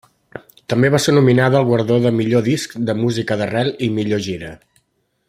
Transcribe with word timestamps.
També 0.73 0.89
va 0.95 1.01
ser 1.03 1.13
nominada 1.17 1.59
al 1.59 1.67
guardó 1.67 1.99
de 2.05 2.13
Millor 2.21 2.45
disc 2.49 2.73
de 2.89 2.99
música 3.05 3.41
d'arrel 3.43 3.73
i 3.89 3.95
Millor 3.99 4.29
gira. 4.31 4.51